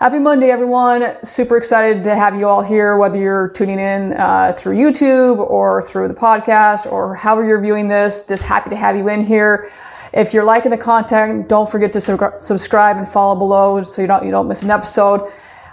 [0.00, 1.16] Happy Monday, everyone.
[1.24, 5.82] Super excited to have you all here, whether you're tuning in uh, through YouTube or
[5.82, 8.24] through the podcast or however you're viewing this.
[8.24, 9.72] Just happy to have you in here.
[10.12, 14.06] If you're liking the content, don't forget to su- subscribe and follow below so you
[14.06, 15.32] don't, you don't miss an episode.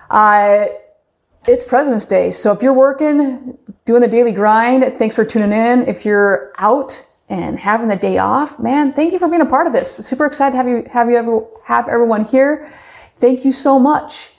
[0.09, 0.69] Uh,
[1.47, 2.31] it's President's Day.
[2.31, 3.55] So if you're working,
[3.85, 5.87] doing the daily grind, thanks for tuning in.
[5.87, 6.99] If you're out
[7.29, 9.97] and having the day off, man, thank you for being a part of this.
[9.97, 12.73] Super excited to have you, have you, ever, have everyone here.
[13.19, 14.29] Thank you so much.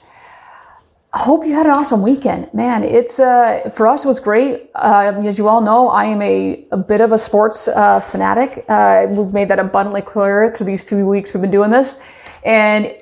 [1.13, 2.53] I hope you had an awesome weekend.
[2.53, 4.71] Man, it's, uh, for us, it was great.
[4.75, 8.67] Uh, as you all know, I am a, a bit of a sports, uh, fanatic.
[8.69, 12.03] Uh, we've made that abundantly clear through these few weeks we've been doing this.
[12.45, 12.95] And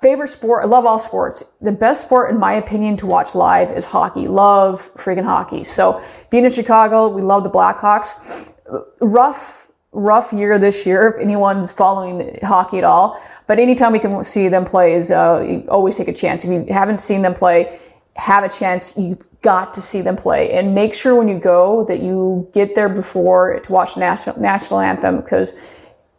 [0.00, 1.54] favorite sport, I love all sports.
[1.60, 4.28] The best sport, in my opinion, to watch live is hockey.
[4.28, 5.64] Love freaking hockey.
[5.64, 8.52] So being in Chicago, we love the Blackhawks.
[9.00, 9.66] Rough,
[9.98, 13.20] rough year this year, if anyone's following hockey at all.
[13.46, 16.44] But anytime we can see them play is uh, always take a chance.
[16.44, 17.78] If you haven't seen them play,
[18.16, 18.96] have a chance.
[18.96, 22.74] You got to see them play, and make sure when you go that you get
[22.74, 25.16] there before to watch national national anthem.
[25.16, 25.58] Because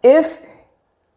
[0.03, 0.41] if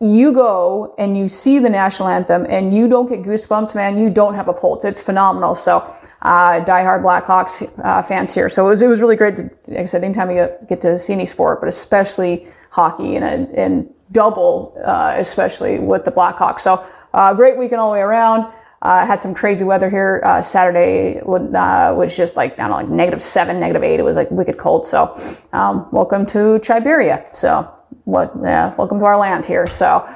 [0.00, 4.10] you go and you see the national anthem and you don't get goosebumps, man, you
[4.10, 4.84] don't have a pulse.
[4.84, 5.54] It's phenomenal.
[5.54, 8.48] So, uh, diehard Blackhawks uh, fans here.
[8.48, 9.36] So it was, it was really great.
[9.36, 13.24] To, like I said, anytime you get to see any sport, but especially hockey and,
[13.24, 16.60] and double, uh, especially with the Blackhawks.
[16.60, 18.52] So uh, great weekend all the way around.
[18.82, 20.20] Uh, had some crazy weather here.
[20.24, 24.00] Uh, Saturday uh, was just like, I don't know, like negative seven, negative eight.
[24.00, 24.86] It was like wicked cold.
[24.86, 25.14] So,
[25.52, 27.24] um, welcome to Siberia.
[27.32, 27.72] So,
[28.04, 29.68] what, yeah, welcome to our land here.
[29.68, 30.08] So,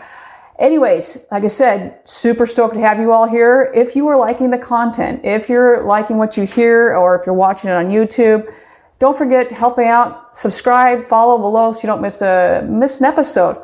[0.58, 3.72] anyways, like I said, super stoked to have you all here.
[3.74, 7.34] If you are liking the content, if you're liking what you hear, or if you're
[7.34, 8.52] watching it on YouTube,
[8.98, 10.38] don't forget to help me out.
[10.38, 13.62] Subscribe, follow below so you don't miss a miss an episode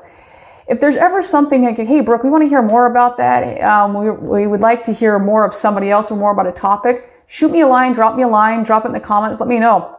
[0.68, 3.62] if there's ever something like, hey, Brooke, we want to hear more about that.
[3.62, 6.52] Um, we, we would like to hear more of somebody else or more about a
[6.52, 7.10] topic.
[7.26, 9.58] Shoot me a line, drop me a line, drop it in the comments, let me
[9.58, 9.98] know.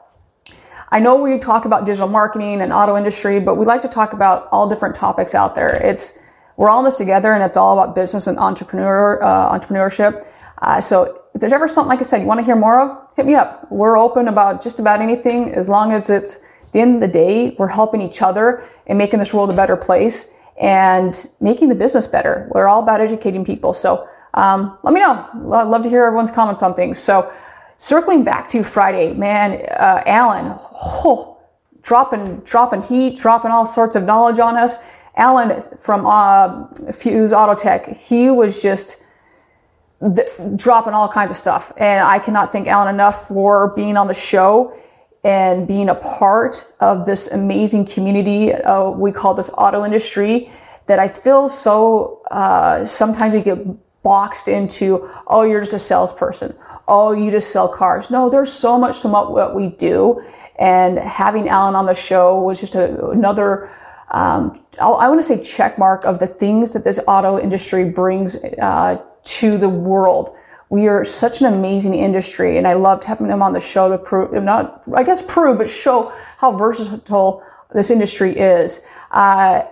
[0.89, 4.13] I know we talk about digital marketing and auto industry, but we like to talk
[4.13, 5.75] about all different topics out there.
[5.75, 6.19] It's
[6.57, 10.25] we're all in this together, and it's all about business and entrepreneur uh, entrepreneurship.
[10.61, 13.09] Uh, so if there's ever something like I said you want to hear more of,
[13.15, 13.69] hit me up.
[13.71, 16.41] We're open about just about anything as long as it's
[16.71, 19.77] the end of the day we're helping each other and making this world a better
[19.77, 22.49] place and making the business better.
[22.53, 23.73] We're all about educating people.
[23.73, 25.27] So um, let me know.
[25.33, 26.99] I'd love to hear everyone's comments on things.
[26.99, 27.31] So
[27.77, 31.41] circling back to Friday, man, uh, Alan, oh,
[31.81, 34.83] dropping dropping heat, dropping all sorts of knowledge on us.
[35.15, 39.03] Alan from uh, Fuse Autotech, he was just
[40.01, 44.07] th- dropping all kinds of stuff, and I cannot thank Alan enough for being on
[44.07, 44.77] the show
[45.23, 48.53] and being a part of this amazing community.
[48.53, 50.51] Uh, we call this auto industry
[50.87, 56.53] that I feel so, uh, sometimes we get boxed into, oh, you're just a salesperson.
[56.89, 58.09] Oh, you just sell cars.
[58.09, 60.21] No, there's so much to what we do.
[60.59, 63.71] And having Alan on the show was just a, another,
[64.13, 68.35] um, I want to say check mark of the things that this auto industry brings
[68.35, 70.35] uh, to the world
[70.73, 73.97] we are such an amazing industry and I loved having him on the show to
[73.99, 77.43] prove, not, I guess prove, but show how versatile
[77.75, 78.83] this industry is.
[79.11, 79.65] Uh,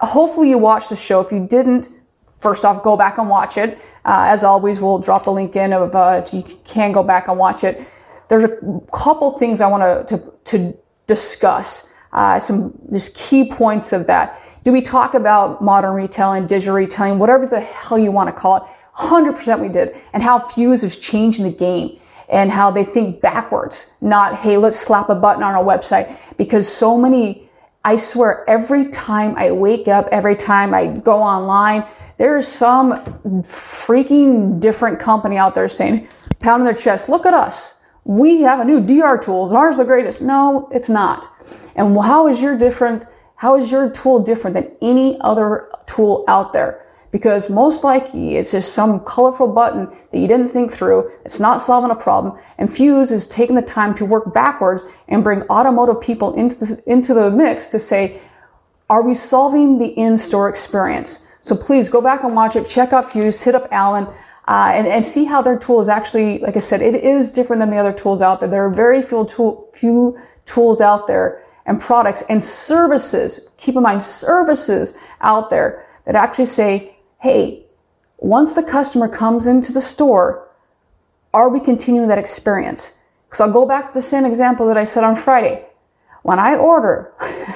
[0.00, 1.20] hopefully you watched the show.
[1.20, 1.90] If you didn't,
[2.40, 3.78] first off, go back and watch it.
[4.04, 7.38] Uh, as always, we'll drop the link in of, uh, you can go back and
[7.38, 7.86] watch it.
[8.26, 8.58] There's a
[8.92, 11.92] couple things I want to, to discuss.
[12.16, 14.40] Uh, some just key points of that.
[14.64, 18.56] Do we talk about modern retailing, digital retailing, whatever the hell you want to call
[18.56, 18.62] it?
[18.96, 19.94] 100% we did.
[20.12, 24.76] And how Fuse is changing the game and how they think backwards, not, hey, let's
[24.76, 26.18] slap a button on our website.
[26.38, 27.48] Because so many,
[27.84, 31.86] I swear, every time I wake up, every time I go online,
[32.18, 32.94] there's some
[33.42, 36.08] freaking different company out there saying,
[36.40, 37.82] pounding their chest, look at us.
[38.04, 39.50] We have a new DR tools.
[39.50, 40.22] and Ours the greatest.
[40.22, 41.28] No, it's not.
[41.76, 43.06] And how is your different?
[43.36, 46.86] How is your tool different than any other tool out there?
[47.16, 51.10] because most likely it's just some colorful button that you didn't think through.
[51.24, 52.38] It's not solving a problem.
[52.58, 56.82] And Fuse is taking the time to work backwards and bring automotive people into the,
[56.86, 58.20] into the mix to say,
[58.90, 61.26] are we solving the in-store experience?
[61.40, 62.68] So please go back and watch it.
[62.68, 64.06] Check out Fuse, hit up Alan,
[64.46, 67.60] uh, and, and see how their tool is actually, like I said, it is different
[67.60, 68.48] than the other tools out there.
[68.50, 73.82] There are very few, tool, few tools out there and products and services, keep in
[73.82, 77.64] mind services out there that actually say, hey,
[78.18, 80.48] once the customer comes into the store,
[81.34, 82.98] are we continuing that experience?
[83.26, 85.66] Because I'll go back to the same example that I said on Friday.
[86.22, 87.12] When I order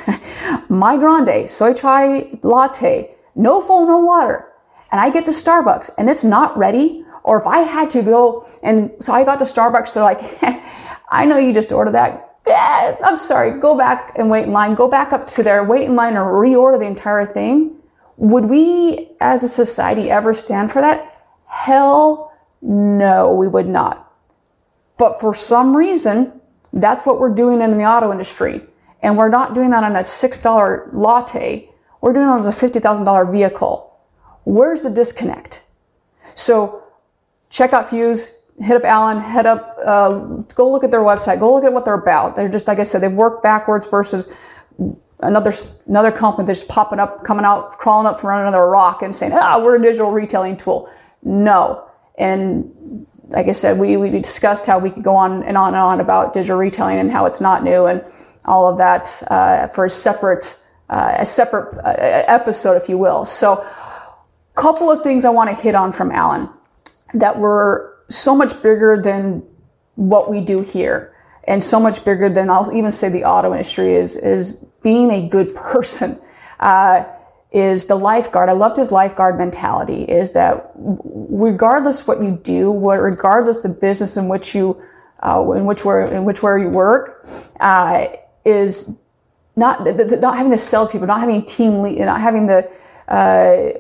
[0.68, 4.52] my grande soy chai latte, no foam, no water,
[4.92, 8.46] and I get to Starbucks and it's not ready, or if I had to go
[8.62, 10.20] and so I got to Starbucks, they're like,
[11.10, 12.29] I know you just ordered that.
[12.46, 14.74] I'm sorry, go back and wait in line.
[14.74, 17.76] Go back up to there, wait in line and reorder the entire thing.
[18.16, 21.26] Would we as a society ever stand for that?
[21.46, 22.32] Hell
[22.62, 24.12] no, we would not.
[24.98, 26.40] But for some reason,
[26.72, 28.62] that's what we're doing in the auto industry.
[29.02, 31.70] And we're not doing that on a $6 latte.
[32.00, 33.98] We're doing it on a $50,000 vehicle.
[34.44, 35.62] Where's the disconnect?
[36.34, 36.84] So
[37.48, 40.10] check out Fuse, hit up Alan, head up, uh,
[40.54, 42.36] go look at their website, go look at what they're about.
[42.36, 44.32] They're just, like I said, they've worked backwards versus
[45.20, 45.52] another
[45.86, 49.58] another company that's popping up, coming out, crawling up from another rock and saying, ah,
[49.62, 50.90] we're a digital retailing tool.
[51.22, 51.88] No.
[52.18, 55.76] And like I said, we, we discussed how we could go on and on and
[55.76, 58.04] on about digital retailing and how it's not new and
[58.44, 60.58] all of that uh, for a separate
[60.90, 61.94] uh, a separate uh,
[62.26, 63.24] episode, if you will.
[63.24, 66.50] So, a couple of things I want to hit on from Alan
[67.14, 69.42] that were so much bigger than
[69.94, 71.14] what we do here
[71.44, 75.28] and so much bigger than I'll even say the auto industry is is being a
[75.28, 76.20] good person.
[76.58, 77.04] Uh,
[77.52, 78.48] is the lifeguard.
[78.48, 80.04] I loved his lifeguard mentality.
[80.04, 84.80] Is that regardless what you do, what regardless the business in which you
[85.26, 87.26] uh, in which where in which where you work,
[87.58, 88.06] uh,
[88.44, 88.98] is
[89.56, 92.70] not not having the salespeople, not having team lead, not having the.
[93.08, 93.72] Uh,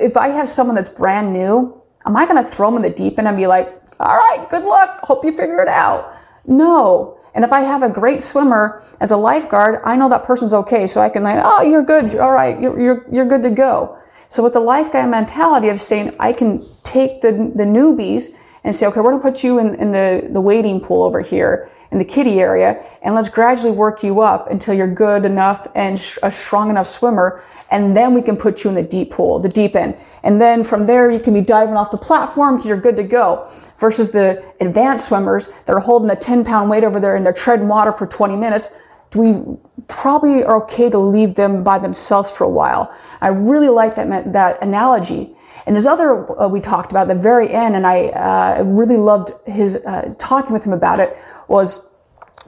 [0.00, 2.96] if I have someone that's brand new, am I going to throw them in the
[2.96, 5.00] deep end and be like, "All right, good luck.
[5.00, 6.14] Hope you figure it out"?
[6.46, 7.18] No.
[7.34, 10.86] And if I have a great swimmer as a lifeguard, I know that person's okay.
[10.86, 12.16] So I can like, oh, you're good.
[12.16, 12.60] All right.
[12.60, 13.98] You're, you're, you're good to go.
[14.28, 18.86] So with the lifeguard mentality of saying, I can take the, the newbies and say,
[18.86, 21.98] okay, we're going to put you in, in the, the wading pool over here in
[21.98, 26.18] the kiddie area and let's gradually work you up until you're good enough and sh-
[26.22, 29.48] a strong enough swimmer and then we can put you in the deep pool, the
[29.48, 29.96] deep end.
[30.22, 33.50] And then from there, you can be diving off the platform you're good to go.
[33.78, 37.32] Versus the advanced swimmers that are holding a 10 pound weight over there and they're
[37.32, 38.70] treading water for 20 minutes.
[39.14, 39.40] We
[39.88, 42.94] probably are okay to leave them by themselves for a while.
[43.20, 45.34] I really like that, that analogy.
[45.66, 48.98] And his other, uh, we talked about at the very end, and I uh, really
[48.98, 51.16] loved his uh, talking with him about it,
[51.48, 51.90] was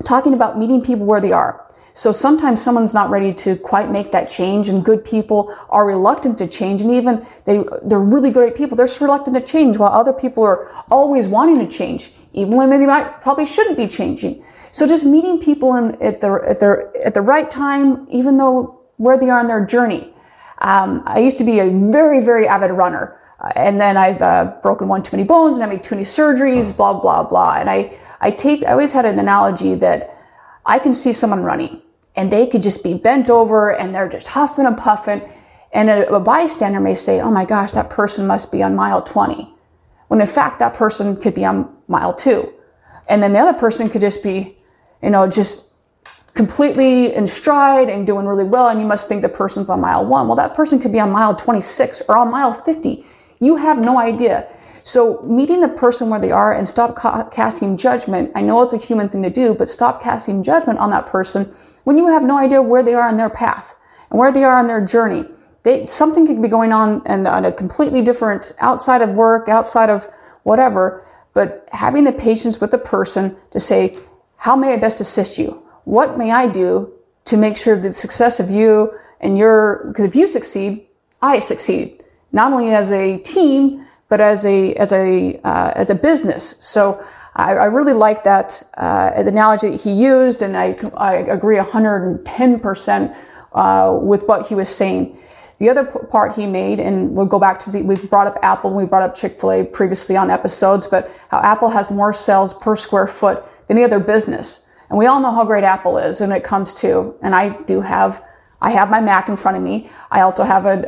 [0.04, 1.66] talking about meeting people where they are.
[1.94, 6.37] So sometimes someone's not ready to quite make that change and good people are reluctant
[6.38, 8.76] to change and even they, they're really great people.
[8.76, 12.69] They're just reluctant to change while other people are always wanting to change, even when
[12.69, 14.44] they might probably shouldn't be changing.
[14.72, 18.78] So just meeting people in, at the, at the, at the right time, even though
[18.98, 20.12] where they are in their journey.
[20.58, 23.19] Um, I used to be a very, very avid runner.
[23.40, 26.04] Uh, and then I've uh, broken one too many bones and I made too many
[26.04, 27.56] surgeries, blah, blah, blah.
[27.56, 30.17] And I, I take, I always had an analogy that
[30.65, 31.83] I can see someone running
[32.17, 35.23] and they could just be bent over and they're just huffing and puffing.
[35.73, 39.03] And a, a, bystander may say, oh my gosh, that person must be on mile
[39.03, 39.53] 20.
[40.09, 42.53] When in fact, that person could be on mile two.
[43.09, 44.57] And then the other person could just be,
[45.03, 45.75] you know, just
[46.35, 48.69] completely in stride and doing really well.
[48.69, 50.27] And you must think the person's on mile one.
[50.27, 53.05] Well, that person could be on mile 26 or on mile 50.
[53.41, 54.49] You have no idea.
[54.87, 58.31] So meeting the person where they are and stop ca- casting judgment.
[58.37, 61.53] I know it's a human thing to do, but stop casting judgment on that person
[61.83, 63.75] when you have no idea where they are in their path
[64.10, 65.25] and where they are on their journey.
[65.65, 69.91] They, something could be going on and on a completely different outside of work, outside
[69.91, 70.06] of
[70.44, 73.99] whatever, but having the patience with the person to say,
[74.37, 75.65] how may I best assist you?
[75.82, 76.93] What may I do
[77.25, 80.87] to make sure the success of you and your, because if you succeed,
[81.20, 85.94] I succeed, not only as a team, but as a as a uh, as a
[85.94, 86.56] business.
[86.58, 91.56] So I, I really like that uh, analogy that he used, and I I agree
[91.56, 93.13] 110 percent
[93.53, 95.19] uh, with what he was saying.
[95.58, 98.75] The other part he made, and we'll go back to the, we've brought up Apple,
[98.75, 103.06] we brought up Chick-fil-A previously on episodes, but how Apple has more sales per square
[103.06, 104.69] foot than any other business.
[104.91, 107.81] And we all know how great Apple is when it comes to, and I do
[107.81, 108.22] have
[108.60, 109.91] I have my Mac in front of me.
[110.10, 110.82] I also have a,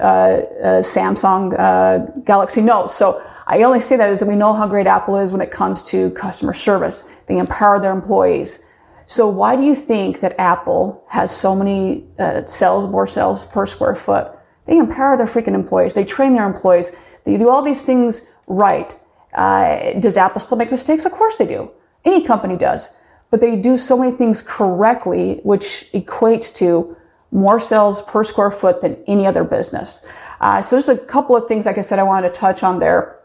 [0.63, 2.91] a, a Samsung uh, Galaxy Note.
[2.91, 5.51] So I only say that is that we know how great Apple is when it
[5.51, 7.11] comes to customer service.
[7.27, 8.65] They empower their employees.
[9.07, 13.65] So why do you think that Apple has so many uh, sales, more sales per
[13.65, 14.29] square foot?
[14.67, 15.95] They empower their freaking employees.
[15.95, 16.95] They train their employees.
[17.25, 18.95] They do all these things right.
[19.33, 21.07] Uh, does Apple still make mistakes?
[21.07, 21.71] Of course they do.
[22.05, 22.97] Any company does.
[23.31, 26.97] But they do so many things correctly, which equates to
[27.31, 30.07] more sales per square foot than any other business.
[30.41, 32.79] Uh, so there's a couple of things, like I said, I wanted to touch on
[32.79, 33.19] there.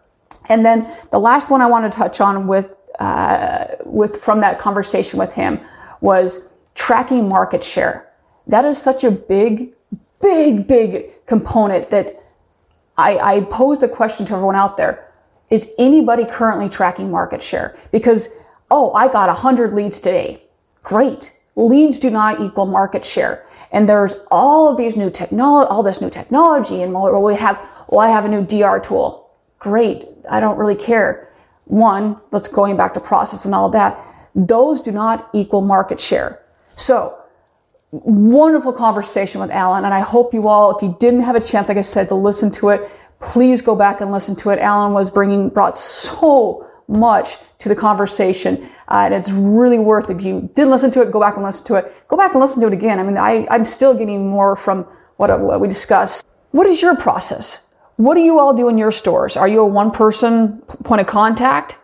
[0.49, 4.59] And then the last one I want to touch on with, uh, with from that
[4.59, 5.59] conversation with him
[6.01, 8.09] was tracking market share.
[8.47, 9.73] That is such a big,
[10.21, 12.23] big, big component that
[12.97, 15.09] I, I posed a question to everyone out there.
[15.49, 17.77] Is anybody currently tracking market share?
[17.91, 18.29] Because,
[18.69, 20.43] oh, I got 100 leads today.
[20.81, 21.31] Great.
[21.55, 23.45] Leads do not equal market share.
[23.71, 27.57] And there's all of these new technology, all this new technology, and well, we have,
[27.87, 29.29] well, I have a new DR tool.
[29.59, 30.07] Great.
[30.29, 31.29] I don't really care.
[31.65, 33.97] One, let's going back to process and all that.
[34.35, 36.41] Those do not equal market share.
[36.75, 37.17] So,
[37.91, 41.67] wonderful conversation with Alan, and I hope you all, if you didn't have a chance,
[41.67, 44.59] like I said, to listen to it, please go back and listen to it.
[44.59, 50.11] Alan was bringing, brought so much to the conversation, uh, and it's really worth.
[50.11, 52.07] If you didn't listen to it, go back and listen to it.
[52.07, 52.99] Go back and listen to it again.
[52.99, 54.85] I mean, I, I'm still getting more from
[55.17, 56.27] what, what we discussed.
[56.51, 57.67] What is your process?
[57.95, 59.35] What do you all do in your stores?
[59.35, 61.75] Are you a one person point of contact?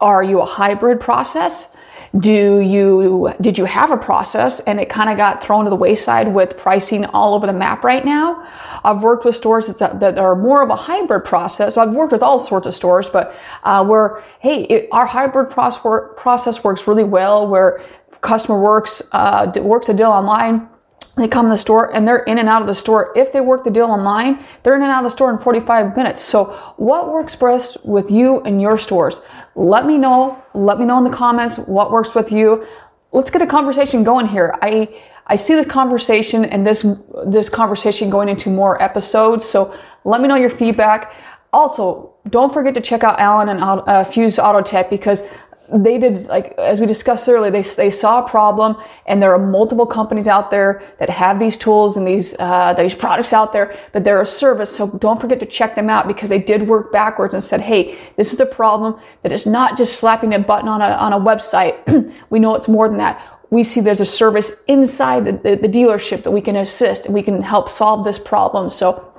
[0.00, 1.76] Are you a hybrid process?
[2.18, 5.76] Do you, did you have a process and it kind of got thrown to the
[5.76, 8.46] wayside with pricing all over the map right now?
[8.84, 11.74] I've worked with stores that are more of a hybrid process.
[11.74, 15.50] So I've worked with all sorts of stores, but uh, where, hey, it, our hybrid
[15.50, 17.82] process works really well where
[18.20, 20.68] customer works, uh, works a deal online
[21.16, 23.12] they come to the store and they're in and out of the store.
[23.16, 25.96] If they work the deal online, they're in and out of the store in 45
[25.96, 26.22] minutes.
[26.22, 29.22] So what works best with you and your stores?
[29.54, 30.42] Let me know.
[30.52, 32.66] Let me know in the comments what works with you.
[33.12, 34.58] Let's get a conversation going here.
[34.60, 34.94] I,
[35.26, 36.86] I see this conversation and this,
[37.26, 39.42] this conversation going into more episodes.
[39.44, 41.14] So let me know your feedback.
[41.50, 45.26] Also, don't forget to check out Alan and uh, Fuse Auto Tech because
[45.72, 49.38] they did like as we discussed earlier they, they saw a problem and there are
[49.38, 53.76] multiple companies out there that have these tools and these uh, these products out there
[53.92, 56.92] but they're a service so don't forget to check them out because they did work
[56.92, 60.68] backwards and said hey this is a problem that is not just slapping a button
[60.68, 61.76] on a, on a website.
[62.30, 63.22] We know it's more than that.
[63.50, 67.14] We see there's a service inside the, the, the dealership that we can assist and
[67.14, 68.70] we can help solve this problem.
[68.70, 69.15] So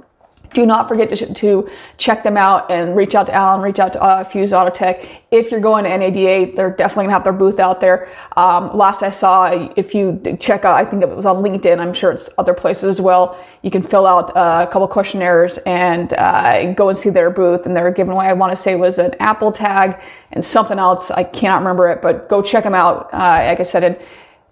[0.53, 3.93] do not forget to, to, check them out and reach out to Alan, reach out
[3.93, 5.19] to uh, Fuse Autotech.
[5.31, 8.09] If you're going to NADA, they're definitely gonna have their booth out there.
[8.35, 11.93] Um, last I saw, if you check out, I think it was on LinkedIn, I'm
[11.93, 13.43] sure it's other places as well.
[13.63, 17.65] You can fill out uh, a couple questionnaires and uh, go and see their booth.
[17.65, 19.99] And they're giving away, I wanna say was an Apple tag
[20.31, 21.11] and something else.
[21.11, 23.09] I cannot remember it, but go check them out.
[23.13, 23.97] Uh, like I said, and,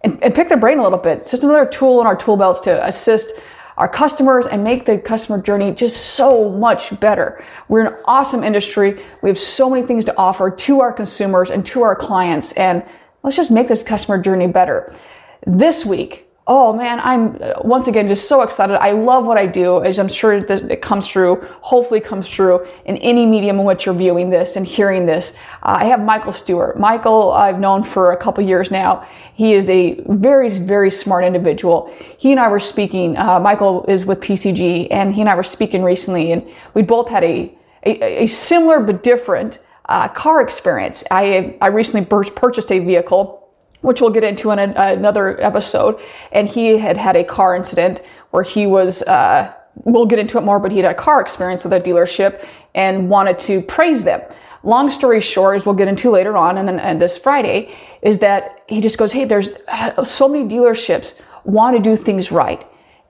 [0.04, 1.20] and, and pick their brain a little bit.
[1.20, 3.40] It's just another tool in our tool belts to assist
[3.77, 7.44] our customers and make the customer journey just so much better.
[7.67, 9.01] We're an awesome industry.
[9.22, 12.53] We have so many things to offer to our consumers and to our clients.
[12.53, 12.84] And
[13.24, 14.96] let's just make this customer journey better.
[15.46, 18.78] This week, oh man, I'm uh, once again just so excited.
[18.78, 22.68] I love what I do, as I'm sure that it comes through, hopefully comes through
[22.86, 25.38] in any medium in which you're viewing this and hearing this.
[25.64, 26.80] Uh, I have Michael Stewart.
[26.80, 29.08] Michael, I've known for a couple years now.
[29.34, 31.92] He is a very, very smart individual.
[32.18, 33.18] He and I were speaking.
[33.18, 37.10] Uh, Michael is with PCG, and he and I were speaking recently, and we both
[37.10, 41.04] had a a, a similar but different uh, car experience.
[41.10, 43.45] I I recently purchased a vehicle
[43.86, 46.00] which we'll get into in a, another episode.
[46.32, 48.01] And he had had a car incident
[48.32, 51.63] where he was, uh, we'll get into it more, but he had a car experience
[51.63, 54.22] with a dealership and wanted to praise them.
[54.63, 58.18] Long story short, as we'll get into later on, and then and this Friday, is
[58.20, 62.65] that he just goes, "Hey, there's uh, so many dealerships want to do things right."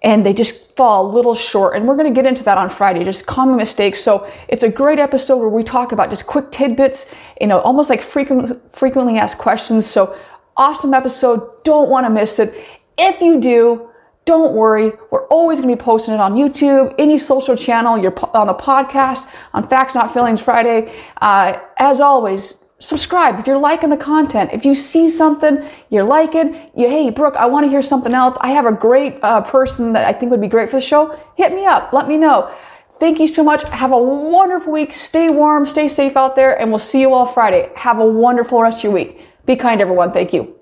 [0.06, 1.76] and they just fall a little short.
[1.76, 4.02] And we're going to get into that on Friday, just common mistakes.
[4.02, 7.90] So it's a great episode where we talk about just quick tidbits, you know, almost
[7.90, 9.86] like frequent, frequently asked questions.
[9.88, 10.16] So
[10.58, 11.64] Awesome episode.
[11.64, 12.54] Don't want to miss it.
[12.98, 13.90] If you do,
[14.24, 14.94] don't worry.
[15.12, 18.54] We're always going to be posting it on YouTube, any social channel, you're on a
[18.54, 20.98] podcast, on Facts Not Feelings Friday.
[21.22, 24.52] Uh, as always, subscribe if you're liking the content.
[24.54, 28.38] If you see something you're liking, you, hey, Brooke, I want to hear something else.
[28.42, 31.20] I have a great uh, person that I think would be great for the show.
[31.36, 31.94] Hit me up.
[31.94, 32.54] Let me know.
[33.00, 33.62] Thank you so much.
[33.64, 34.94] Have a wonderful week.
[34.94, 37.70] Stay warm, stay safe out there, and we'll see you all Friday.
[37.76, 39.20] Have a wonderful rest of your week.
[39.46, 40.12] Be kind, everyone.
[40.12, 40.55] Thank you.